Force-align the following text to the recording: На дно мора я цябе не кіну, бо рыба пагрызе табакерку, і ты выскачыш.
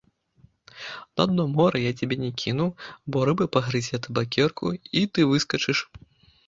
На 1.19 1.23
дно 1.31 1.43
мора 1.57 1.77
я 1.89 1.93
цябе 2.01 2.15
не 2.23 2.31
кіну, 2.45 2.67
бо 3.15 3.29
рыба 3.31 3.45
пагрызе 3.59 4.03
табакерку, 4.09 4.65
і 4.99 5.07
ты 5.13 5.19
выскачыш. 5.33 5.79